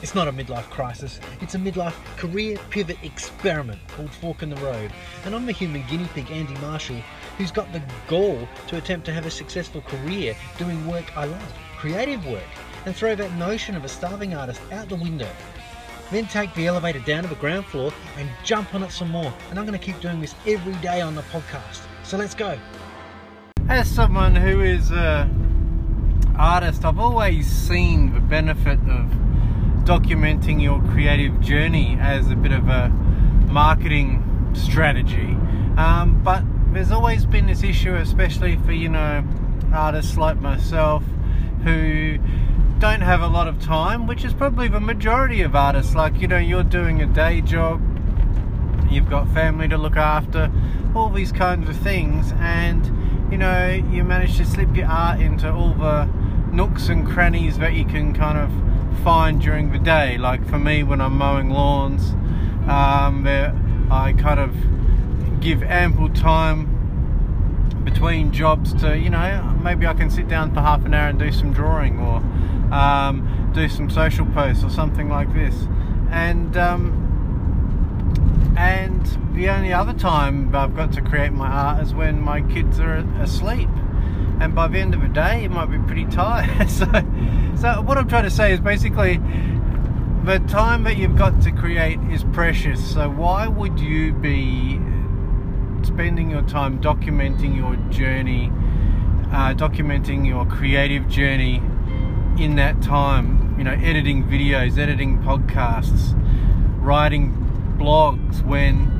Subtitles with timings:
[0.00, 4.56] It's not a midlife crisis, it's a midlife career pivot experiment called Fork in the
[4.56, 4.92] Road.
[5.24, 7.02] And I'm the human guinea pig, Andy Marshall,
[7.36, 11.54] who's got the gall to attempt to have a successful career doing work I love,
[11.78, 12.46] creative work,
[12.86, 15.28] and throw that notion of a starving artist out the window.
[16.12, 19.32] Then take the elevator down to the ground floor and jump on it some more.
[19.50, 21.82] And I'm going to keep doing this every day on the podcast.
[22.04, 22.56] So let's go.
[23.68, 29.27] As someone who is an artist, I've always seen the benefit of
[29.88, 32.90] documenting your creative journey as a bit of a
[33.48, 35.34] marketing strategy.
[35.78, 39.24] Um, but there's always been this issue, especially for you know
[39.72, 41.02] artists like myself
[41.64, 42.18] who
[42.78, 45.94] don't have a lot of time, which is probably the majority of artists.
[45.94, 47.80] Like you know, you're doing a day job,
[48.90, 50.52] you've got family to look after,
[50.94, 52.84] all these kinds of things, and
[53.32, 56.04] you know you manage to slip your art into all the
[56.52, 58.52] nooks and crannies that you can kind of
[59.02, 60.18] find during the day.
[60.18, 62.10] Like for me, when I'm mowing lawns,
[62.68, 63.26] um,
[63.90, 66.74] I kind of give ample time
[67.84, 71.18] between jobs to, you know, maybe I can sit down for half an hour and
[71.18, 72.16] do some drawing or
[72.72, 75.54] um, do some social posts or something like this.
[76.10, 77.04] And um,
[78.58, 82.80] and the only other time I've got to create my art is when my kids
[82.80, 83.70] are asleep
[84.40, 86.68] and by the end of the day you might be pretty tired.
[86.78, 86.86] So
[87.56, 89.20] so what I'm trying to say is basically
[90.24, 92.94] the time that you've got to create is precious.
[92.94, 94.80] So why would you be
[95.82, 98.52] spending your time documenting your journey
[99.32, 101.56] uh, documenting your creative journey
[102.38, 103.56] in that time?
[103.58, 106.14] You know editing videos editing podcasts
[106.80, 107.32] writing
[107.76, 108.98] blogs when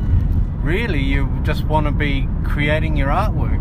[0.63, 3.58] really you just want to be creating your artwork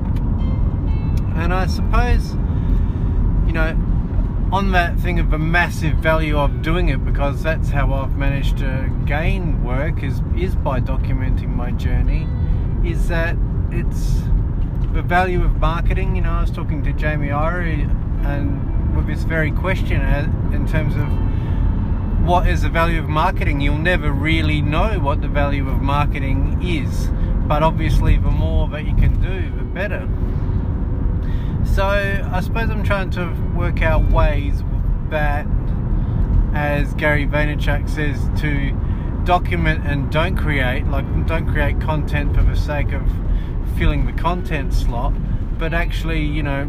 [1.38, 2.34] and I suppose,
[3.46, 3.76] you know,
[4.52, 8.58] on that thing of the massive value of doing it, because that's how I've managed
[8.60, 12.28] to gain work is is by documenting my journey.
[12.84, 13.36] Is that
[13.72, 14.22] it's
[14.94, 16.16] the value of marketing.
[16.16, 17.84] You know, I was talking to Jamie Irie
[18.26, 21.08] and with this very question uh, in terms of
[22.26, 23.62] what is the value of marketing.
[23.62, 27.10] You'll never really know what the value of marketing is,
[27.48, 30.08] but obviously, the more that you can do, the better.
[31.74, 34.64] So I suppose I'm trying to work out ways
[35.10, 35.46] that,
[36.54, 38.72] as Gary Vaynerchuk says, to
[39.26, 43.04] document and don't create, like don't create content for the sake of
[43.78, 45.14] filling the content slot,
[45.60, 46.66] but actually, you know,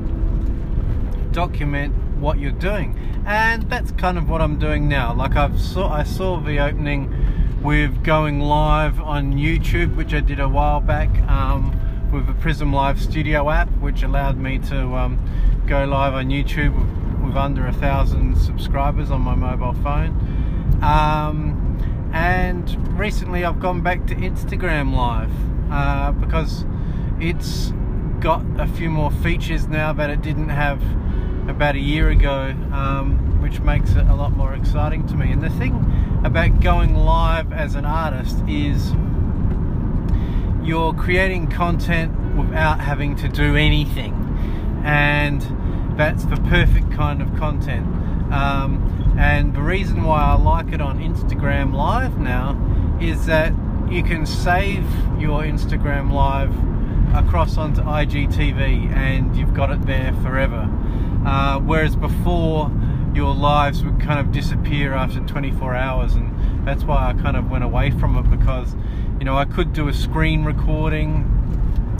[1.32, 2.98] document what you're doing.
[3.26, 5.14] And that's kind of what I'm doing now.
[5.14, 10.40] Like I've saw I saw the opening with going live on YouTube, which I did
[10.40, 11.08] a while back.
[11.28, 11.78] Um,
[12.12, 15.18] with the Prism Live Studio app, which allowed me to um,
[15.66, 20.10] go live on YouTube with, with, under a thousand subscribers on my mobile phone.
[20.82, 25.30] Um, and recently I've gone back to Instagram Live
[25.70, 26.64] uh, because
[27.20, 27.72] it's
[28.20, 30.82] got a few more features now that it didn't have
[31.48, 35.30] about a year ago, um, which makes it a lot more exciting to me.
[35.30, 38.92] And the thing about going live as an artist is
[40.62, 44.14] you're creating content without having to do anything.
[44.84, 45.42] And
[45.98, 47.86] that's the perfect kind of content.
[48.32, 52.56] Um, and the reason why I like it on Instagram live now
[53.00, 53.52] is that
[53.90, 54.84] you can save
[55.18, 56.54] your Instagram live
[57.16, 60.68] across onto IGTV and you've got it there forever.
[61.26, 62.70] Uh, whereas before
[63.14, 67.50] your lives would kind of disappear after 24 hours and that's why I kind of
[67.50, 68.76] went away from it because
[69.18, 71.34] you know I could do a screen recording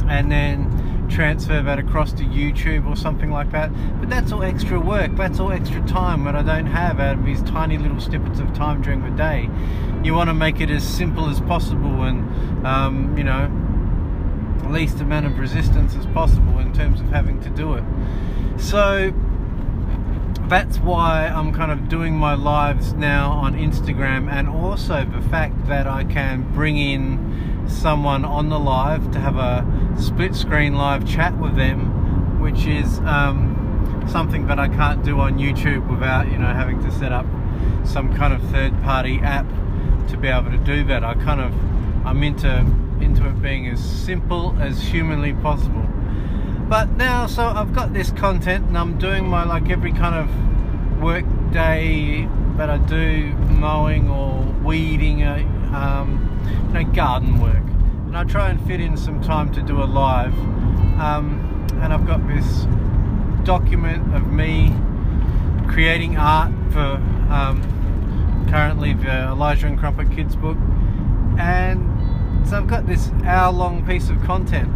[0.09, 3.71] and then transfer that across to YouTube or something like that.
[3.99, 5.15] But that's all extra work.
[5.17, 8.53] That's all extra time that I don't have out of these tiny little snippets of
[8.55, 9.49] time during the day.
[10.05, 13.51] You want to make it as simple as possible and um, you know
[14.71, 17.85] least amount of resistance as possible in terms of having to do it.
[18.59, 19.13] So
[20.49, 25.67] that's why I'm kind of doing my lives now on Instagram and also the fact
[25.67, 29.67] that I can bring in someone on the live to have a
[30.01, 35.39] split screen live chat with them which is um, something that I can't do on
[35.39, 37.27] YouTube without you know having to set up
[37.85, 39.47] some kind of third-party app
[40.09, 41.05] to be able to do that.
[41.05, 41.53] I kind of
[42.07, 42.59] I'm into
[43.03, 45.87] into it being as simple as humanly possible
[46.69, 51.01] but now so I've got this content and I'm doing my like every kind of
[51.03, 55.37] work day that I do mowing or weeding uh,
[55.75, 57.65] um, you know garden work.
[58.07, 60.33] And I try and fit in some time to do a live.
[60.99, 62.67] Um, and I've got this
[63.45, 64.75] document of me
[65.69, 66.97] creating art for
[67.31, 70.57] um, currently the Elijah and Crumpet Kids book,
[71.39, 74.69] and so I've got this hour-long piece of content,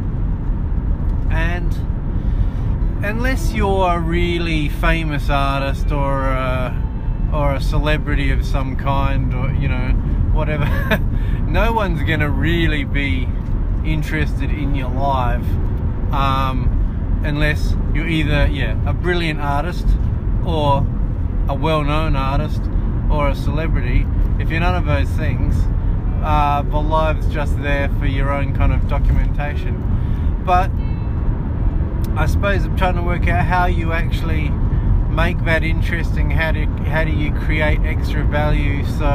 [1.32, 9.34] and unless you're a really famous artist or a, or a celebrity of some kind,
[9.34, 9.88] or you know
[10.32, 10.64] whatever,
[11.48, 13.28] no one's gonna really be
[13.84, 15.44] interested in your live
[16.12, 19.86] um, unless you're either yeah a brilliant artist
[20.46, 20.86] or
[21.48, 22.62] a well-known artist
[23.10, 24.06] or a celebrity.
[24.38, 25.56] If you're none of those things
[26.22, 30.42] uh, the live's just there for your own kind of documentation.
[30.44, 30.70] But
[32.16, 34.50] I suppose I'm trying to work out how you actually
[35.10, 39.06] make that interesting how do how do you create extra value so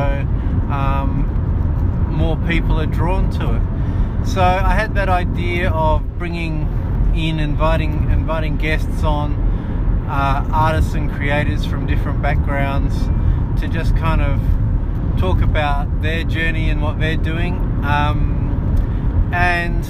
[0.70, 6.62] um, more people are drawn to it so I had that idea of bringing
[7.16, 9.34] in, inviting inviting guests on,
[10.10, 12.96] uh, artists and creators from different backgrounds
[13.62, 14.40] to just kind of
[15.18, 17.56] talk about their journey and what they're doing.
[17.84, 19.86] Um, and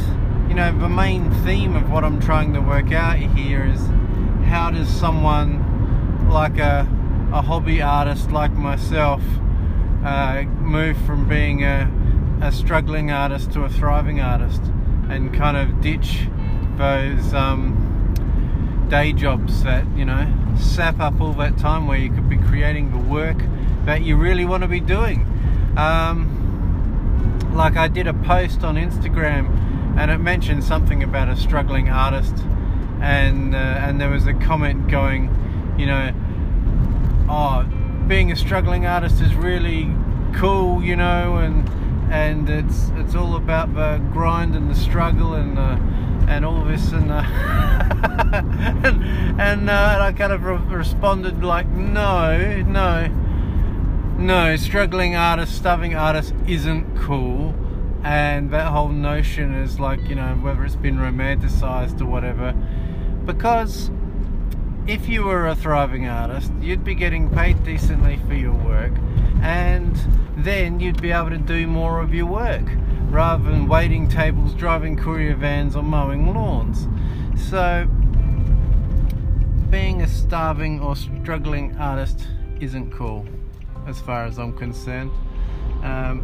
[0.48, 3.80] you know, the main theme of what I'm trying to work out here is
[4.48, 6.88] how does someone like a,
[7.34, 9.22] a hobby artist like myself
[10.06, 11.92] uh, move from being a
[12.42, 14.62] a struggling artist to a thriving artist
[15.10, 16.28] and kind of ditch
[16.78, 22.30] those um, day jobs that you know sap up all that time where you could
[22.30, 23.38] be creating the work
[23.86, 25.26] that you really want to be doing.
[25.78, 26.34] Um,
[27.54, 29.67] like I did a post on Instagram
[29.98, 32.36] and it mentioned something about a struggling artist.
[33.02, 35.30] And uh, and there was a comment going
[35.78, 36.14] you know
[37.30, 37.64] oh
[38.08, 39.94] being a struggling artist is really
[40.34, 41.70] cool you know and
[42.12, 45.78] and it's it's all about the grind and the struggle and uh,
[46.28, 47.22] and all this and uh,
[48.84, 53.08] and, and, uh, I kind of re responded like no no
[54.18, 57.54] no struggling artist starving artist isn't cool
[58.08, 62.54] and that whole notion is like you know whether it's been romanticized or whatever
[63.26, 63.92] because
[64.88, 68.94] if you were a thriving artist you'd be getting paid decently for your work
[69.42, 69.94] and
[70.38, 72.64] then you'd be able to do more of your work
[73.10, 76.88] rather than waiting tables, driving courier vans or mowing lawns.
[77.50, 77.88] So
[79.70, 82.28] being a starving or struggling artist
[82.60, 83.26] isn't cool
[83.86, 85.12] as far as I'm concerned.
[85.84, 86.24] Um,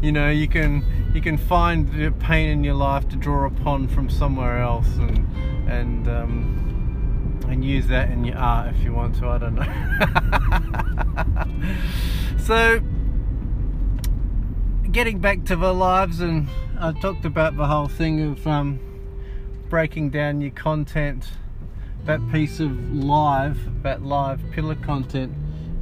[0.02, 0.84] you know, you can
[1.14, 5.26] you can find the pain in your life to draw upon from somewhere else and
[5.68, 9.64] and um, and use that in your art if you want to, I don't know.
[12.38, 12.80] so,
[14.90, 18.80] getting back to the lives, and I talked about the whole thing of um,
[19.68, 21.30] breaking down your content,
[22.04, 25.32] that piece of live, that live pillar content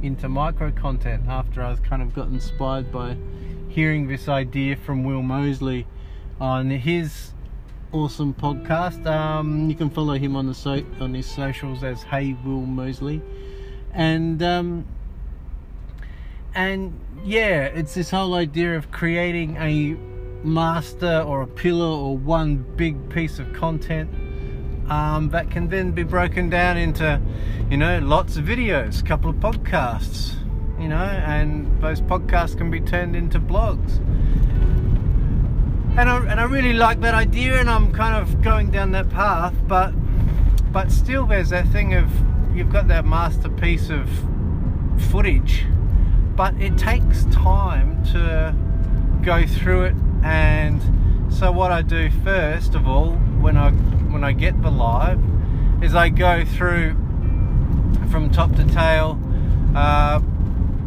[0.03, 3.15] into micro content after I was kind of got inspired by
[3.69, 5.87] hearing this idea from Will Mosley
[6.39, 7.31] on his
[7.91, 9.05] awesome podcast.
[9.05, 13.21] Um, you can follow him on the so- on his socials as Hey Will Mosley,
[13.93, 14.85] and um,
[16.53, 19.95] and yeah, it's this whole idea of creating a
[20.45, 24.09] master or a pillar or one big piece of content
[24.89, 27.21] um, that can then be broken down into,
[27.69, 30.35] you know, lots of videos, a couple of podcasts,
[30.79, 33.99] you know, and those podcasts can be turned into blogs.
[35.95, 39.11] And I, and I really like that idea and I'm kind of going down that
[39.11, 39.93] path but
[40.71, 42.09] but still there's that thing of
[42.55, 44.09] you've got that masterpiece of
[45.11, 45.65] footage
[46.35, 48.55] but it takes time to
[49.23, 49.95] go through it.
[50.23, 50.81] And
[51.31, 53.71] so what I do first of all when I
[54.13, 55.19] when I get the live
[55.81, 56.91] is I go through
[58.11, 59.19] from top to tail
[59.75, 60.21] uh,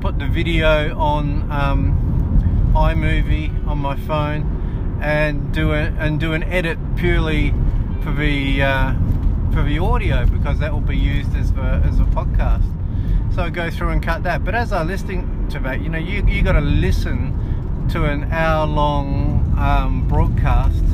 [0.00, 6.44] put the video on um, iMovie on my phone and do it and do an
[6.44, 7.52] edit purely
[8.02, 8.94] for the uh,
[9.52, 12.64] for the audio because that will be used as the as a podcast.
[13.34, 14.44] So I go through and cut that.
[14.44, 18.30] But as I listening to that, you know, you you got to listen to an
[18.32, 20.84] hour long um, broadcast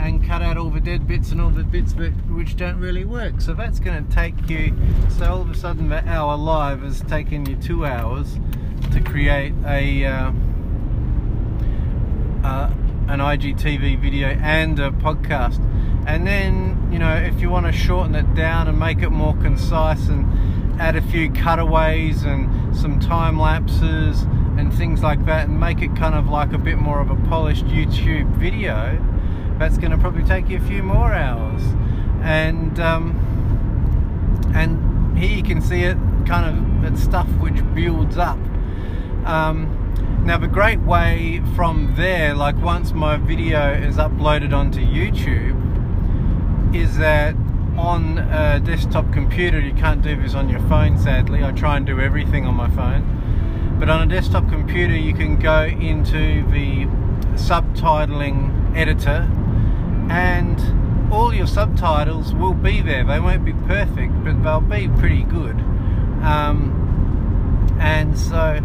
[0.00, 3.40] and cut out all the dead bits and all the bits which don't really work.
[3.40, 4.76] So that's going to take you.
[5.18, 8.38] So all of a sudden, that hour live has taken you two hours
[8.92, 10.06] to create a.
[10.06, 10.32] Uh,
[12.44, 12.70] uh,
[13.10, 15.58] an IGTV video and a podcast.
[16.06, 19.34] And then, you know, if you want to shorten it down and make it more
[19.36, 24.22] concise and add a few cutaways and some time lapses
[24.56, 27.16] and things like that and make it kind of like a bit more of a
[27.28, 28.96] polished YouTube video,
[29.60, 31.62] that's going to probably take you a few more hours.
[32.22, 33.14] And, um,
[34.54, 38.38] and here you can see it kind of it's stuff which builds up.
[39.26, 39.76] Um,
[40.24, 45.58] now the great way from there like once my video is uploaded onto YouTube
[46.74, 47.34] is that
[47.76, 51.44] on a desktop computer you can't do this on your phone sadly.
[51.44, 53.76] I try and do everything on my phone.
[53.78, 56.86] But on a desktop computer you can go into the
[57.36, 59.28] subtitling editor
[60.10, 63.04] and all your subtitles will be there.
[63.04, 65.56] They won't be perfect but they'll be pretty good.
[66.22, 66.76] Um,
[67.80, 68.60] and so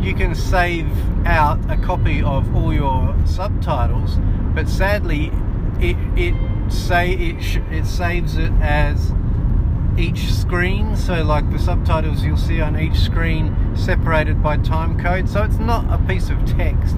[0.00, 0.88] you can save
[1.26, 4.16] out a copy of all your subtitles
[4.54, 5.30] but sadly
[5.80, 9.12] it, it say it it saves it as
[9.98, 10.96] each screen.
[10.96, 15.28] So like the subtitles you'll see on each screen separated by time code.
[15.28, 16.96] So it's not a piece of text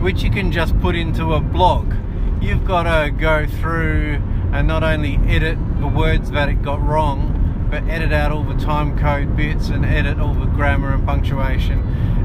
[0.00, 1.94] which you can just put into a blog
[2.42, 4.20] you've got to go through
[4.52, 7.38] and not only edit the words that it got wrong
[7.70, 11.78] but edit out all the time code bits and edit all the grammar and punctuation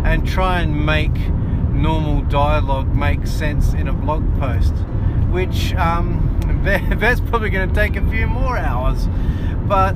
[0.03, 1.15] and try and make
[1.69, 4.73] normal dialogue make sense in a blog post
[5.29, 6.39] which um,
[6.97, 9.07] that's probably going to take a few more hours
[9.67, 9.95] but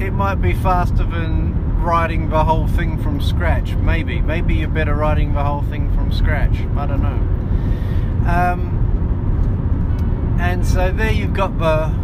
[0.00, 1.50] it might be faster than
[1.80, 3.74] writing the whole thing from scratch.
[3.74, 6.56] Maybe maybe you're better writing the whole thing from scratch.
[6.76, 8.30] I don't know.
[8.30, 8.79] Um,
[10.40, 11.94] and so there you've got the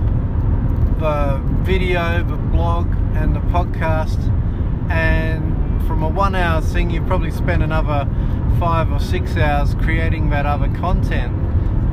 [0.99, 4.19] the video, the blog and the podcast.
[4.90, 8.09] And from a one hour thing you probably spend another
[8.59, 11.35] five or six hours creating that other content.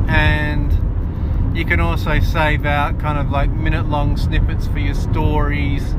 [0.09, 5.93] And you can also save out kind of like minute long snippets for your stories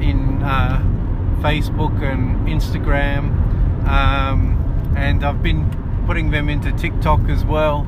[0.00, 0.80] in uh,
[1.40, 3.30] Facebook and Instagram.
[3.88, 5.68] Um, and I've been
[6.06, 7.86] putting them into TikTok as well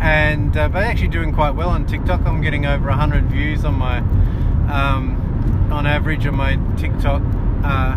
[0.00, 2.20] and uh, they're actually doing quite well on TikTok.
[2.26, 7.22] I'm getting over 100 views on my, um, on average on my TikTok,
[7.64, 7.94] uh,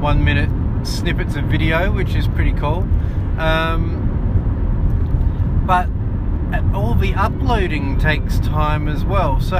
[0.00, 0.50] one minute
[0.86, 2.88] snippets of video, which is pretty cool.
[3.38, 4.10] Um,
[5.66, 5.88] but
[6.74, 9.40] all the uploading takes time as well.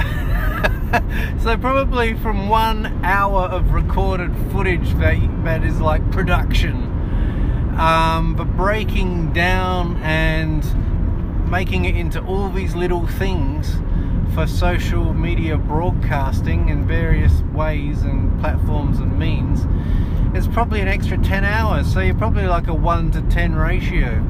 [0.95, 1.00] So,
[1.43, 6.76] so probably from one hour of recorded footage that that is like production,
[7.76, 10.62] um, but breaking down and
[11.54, 13.76] making it into all these little things
[14.34, 19.64] for social media broadcasting in various ways and platforms and means
[20.37, 21.92] it's probably an extra 10 hours.
[21.92, 24.20] So you're probably like a 1 to 10 ratio.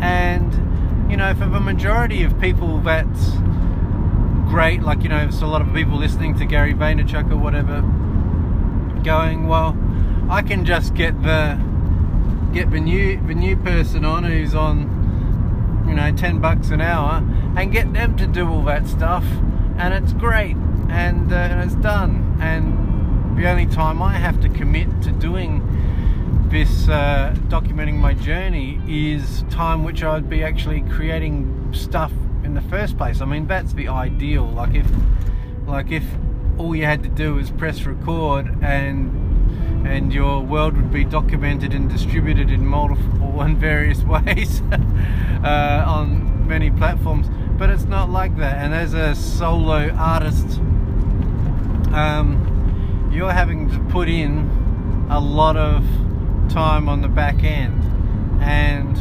[0.00, 3.30] And you know for the majority of people that's
[4.48, 7.80] great like you know there's a lot of people listening to Gary Vaynerchuk or whatever
[9.02, 9.76] going well
[10.30, 11.58] I can just get the
[12.52, 14.99] get the new the new person on who's on
[15.90, 17.16] you know 10 bucks an hour
[17.56, 19.24] and get them to do all that stuff.
[19.76, 20.56] And it's great.
[20.88, 22.38] And, uh, and it's done.
[22.40, 25.66] And the only time I have to commit to doing
[26.48, 32.12] this uh, documenting my journey is time which I'd be actually creating stuff
[32.44, 33.20] in the first place.
[33.20, 34.46] I mean that's the ideal.
[34.48, 34.86] Like if
[35.66, 36.04] like if
[36.58, 39.29] all you had to do was press record and
[39.86, 44.62] and your world would be documented and distributed in multiple and various ways
[45.44, 47.28] uh, on many platforms.
[47.58, 48.56] But it's not like that.
[48.56, 50.60] And as a solo artist
[51.92, 54.48] um, you're having to put in
[55.10, 55.84] a lot of
[56.48, 57.82] time on the back end.
[58.40, 58.96] And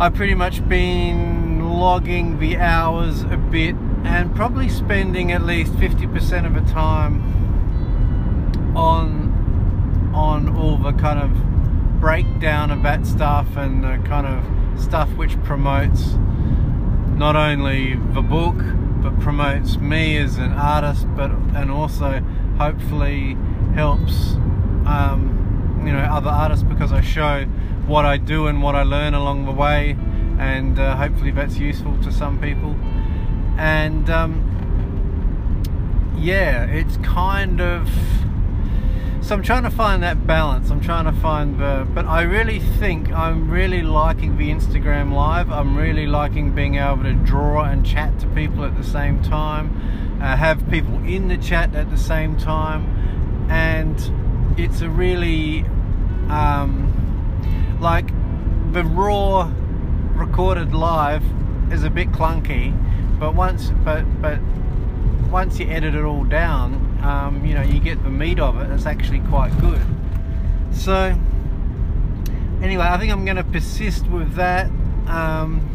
[0.00, 6.46] I've pretty much been logging the hours a bit and probably spending at least 50%
[6.46, 7.45] of the time
[8.76, 15.10] on on all the kind of breakdown of that stuff and the kind of stuff
[15.16, 16.14] which promotes
[17.16, 18.56] not only the book
[19.02, 22.20] but promotes me as an artist but and also
[22.58, 23.36] hopefully
[23.74, 24.34] helps
[24.86, 27.44] um, you know other artists because I show
[27.86, 29.96] what I do and what I learn along the way
[30.38, 32.76] and uh, hopefully that's useful to some people.
[33.58, 34.52] And um,
[36.18, 37.88] yeah it's kind of
[39.20, 40.70] so I'm trying to find that balance.
[40.70, 45.50] I'm trying to find the but I really think I'm really liking the Instagram live.
[45.50, 50.18] I'm really liking being able to draw and chat to people at the same time
[50.20, 52.86] uh, have people in the chat at the same time.
[53.50, 55.64] And it's a really
[56.28, 58.08] um, like
[58.72, 59.52] the raw
[60.14, 61.22] recorded live
[61.70, 62.74] is a bit clunky
[63.18, 64.38] but once but but
[65.30, 68.70] once you edit it all down um, you know you get the meat of it.
[68.70, 69.80] It's actually quite good.
[70.72, 71.18] So
[72.62, 74.66] anyway I think I'm going to persist with that.
[75.06, 75.72] Um,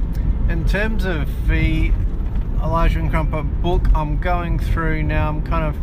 [0.50, 1.92] in terms of the
[2.62, 5.30] Elijah and Crumpet book I'm going through now.
[5.30, 5.82] I'm kind of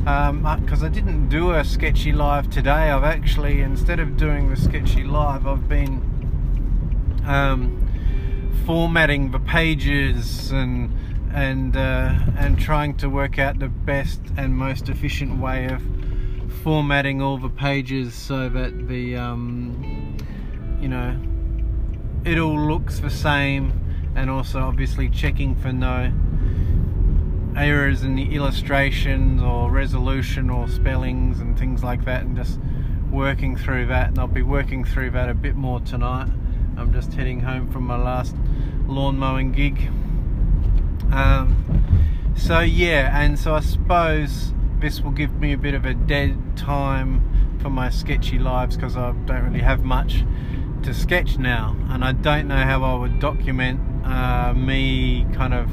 [0.00, 2.90] because um, I didn't do a sketchy live today.
[2.90, 7.86] I've actually, instead of doing the sketchy live, I've been um,
[8.64, 10.90] formatting the pages and
[11.32, 15.82] and uh, and trying to work out the best and most efficient way of
[16.62, 20.16] formatting all the pages so that the um,
[20.80, 21.18] you know
[22.24, 23.72] it all looks the same
[24.14, 26.12] and also obviously checking for no
[27.56, 32.58] errors in the illustrations or resolution or spellings and things like that and just
[33.10, 34.08] working through that.
[34.08, 36.28] And I'll be working through that a bit more tonight.
[36.76, 38.36] I'm just heading home from my last
[38.86, 39.90] lawn mowing gig
[41.12, 45.94] um, so yeah and so I suppose this will give me a bit of a
[45.94, 50.24] dead time for my sketchy lives because I don't really have much
[50.82, 51.76] to sketch now.
[51.90, 55.68] And I don't know how I would document uh, me kind of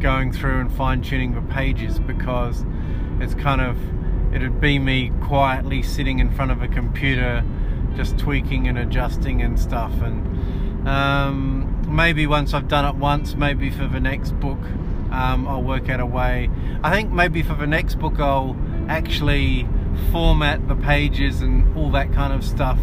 [0.00, 2.64] going through and fine-tuning the pages because
[3.20, 3.78] it's kind of
[4.34, 7.44] it'd be me quietly sitting in front of a computer
[7.94, 9.92] just tweaking and adjusting and stuff.
[10.02, 14.58] And um, maybe once I've done it once maybe for the next book
[15.10, 16.50] um, I'll work out a way
[16.82, 18.56] I think maybe for the next book I'll
[18.88, 19.68] actually
[20.10, 22.78] format the pages and all that kind of stuff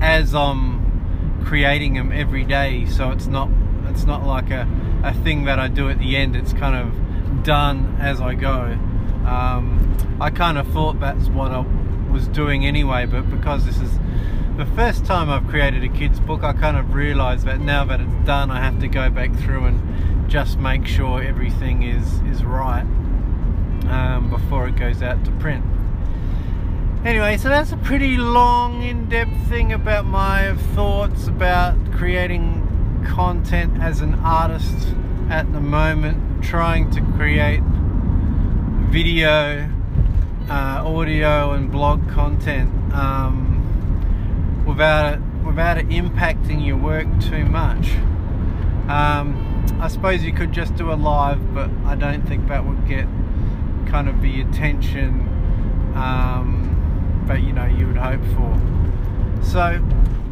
[0.00, 3.48] as I'm creating them every day so it's not
[3.88, 4.68] it's not like a,
[5.02, 6.36] a thing that I do at the end.
[6.36, 8.78] It's kind of done as I go.
[9.26, 11.64] Um, I kind of thought that's what I
[12.10, 13.98] was doing anyway, but because this is
[14.58, 18.00] the first time I've created a kid's book, I kind of realized that now that
[18.00, 22.42] it's done, I have to go back through and just make sure everything is, is
[22.42, 22.82] right
[23.88, 25.64] um, before it goes out to print.
[27.04, 34.00] Anyway, so that's a pretty long, in-depth thing about my thoughts about creating content as
[34.00, 34.88] an artist
[35.30, 37.62] at the moment, trying to create
[38.90, 39.70] video,
[40.50, 43.57] uh, audio, and blog content um,
[44.68, 47.88] without it without it impacting your work too much.
[48.88, 52.86] Um, I suppose you could just do a live, but I don't think that would
[52.86, 53.06] get
[53.86, 55.26] kind of the attention
[55.94, 59.42] um, that you know you would hope for.
[59.42, 59.82] So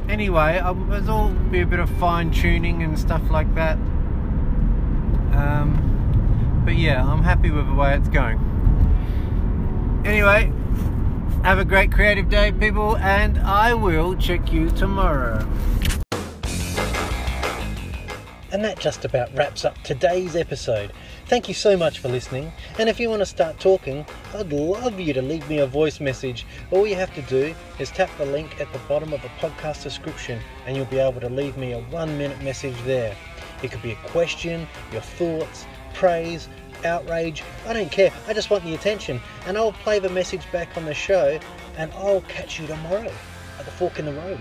[0.08, 3.78] anyway, there's all be a bit of fine tuning and stuff like that.
[5.32, 8.38] Um, but yeah, I'm happy with the way it's going.
[10.04, 10.52] Anyway,
[11.46, 15.38] have a great creative day, people, and I will check you tomorrow.
[18.50, 20.92] And that just about wraps up today's episode.
[21.26, 22.50] Thank you so much for listening.
[22.80, 24.04] And if you want to start talking,
[24.34, 26.44] I'd love you to leave me a voice message.
[26.72, 29.84] All you have to do is tap the link at the bottom of the podcast
[29.84, 33.14] description and you'll be able to leave me a one minute message there.
[33.62, 36.48] It could be a question, your thoughts, praise,
[36.86, 37.42] outrage.
[37.66, 38.12] I don't care.
[38.26, 39.20] I just want the attention.
[39.46, 41.38] And I'll play the message back on the show
[41.76, 43.12] and I'll catch you tomorrow
[43.58, 44.40] at the fork in the road.